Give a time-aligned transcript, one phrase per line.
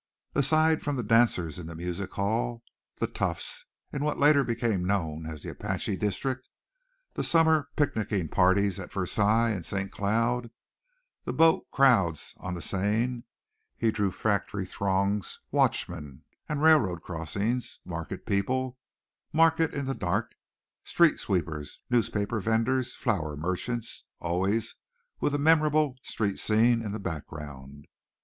[0.33, 2.63] Aside from the dancers in the music halls,
[2.95, 6.49] the toughs, in what later became known as the Apache district,
[7.13, 9.91] the summer picnicking parties at Versailles and St.
[9.91, 10.49] Cloud,
[11.25, 13.25] the boat crowds on the Seine,
[13.77, 18.79] he drew factory throngs, watchmen and railroad crossings, market people,
[19.31, 20.33] market in the dark,
[20.83, 24.73] street sweepers, newspaper vendors, flower merchants, always
[25.19, 27.85] with a memorable street scene in the background.